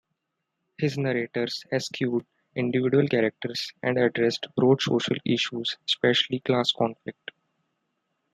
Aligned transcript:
His 0.79 0.97
narratives 0.97 1.63
eschewed 1.71 2.25
individual 2.55 3.07
characters 3.07 3.71
and 3.83 3.99
addressed 3.99 4.47
broad 4.57 4.81
social 4.81 5.17
issues, 5.25 5.77
especially 5.87 6.39
class 6.39 6.71
conflict. 6.71 7.29